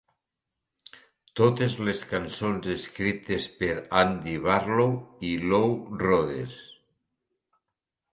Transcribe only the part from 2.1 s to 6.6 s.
cançons escrites per Andy Barlow i Lou Rhodes.